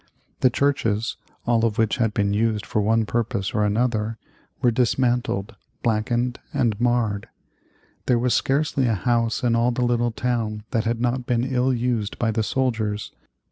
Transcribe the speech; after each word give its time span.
The 0.39 0.49
churches, 0.49 1.15
all 1.45 1.63
of 1.63 1.77
which 1.77 1.97
had 1.97 2.11
been 2.11 2.33
used 2.33 2.65
for 2.65 2.81
one 2.81 3.05
purpose 3.05 3.53
or 3.53 3.63
another, 3.63 4.17
were 4.59 4.71
dismantled, 4.71 5.55
blackened, 5.83 6.39
and 6.51 6.73
marred. 6.81 7.29
There 8.07 8.17
was 8.17 8.33
scarcely 8.33 8.87
a 8.87 8.95
house 8.95 9.43
in 9.43 9.55
all 9.55 9.69
the 9.69 9.85
little 9.85 10.09
town 10.09 10.63
that 10.71 10.85
had 10.85 11.01
not 11.01 11.27
been 11.27 11.43
ill 11.43 11.71
used 11.71 12.17
by 12.17 12.31
the 12.31 12.41
soldiers. 12.41 13.11